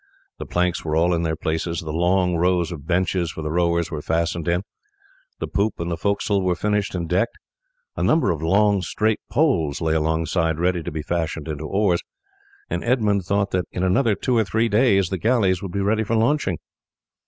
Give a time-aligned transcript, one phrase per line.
[0.39, 3.91] The planks were all in their places; the long rows of benches for the rowers
[3.91, 4.63] were fastened in;
[5.39, 7.37] the poop and forecastle were finished and decked.
[7.95, 12.01] A number of long straight poles lay alongside ready to be fashioned into oars;
[12.67, 16.03] and Edmund thought that in another two or three days the galleys would be ready
[16.03, 16.57] for launching.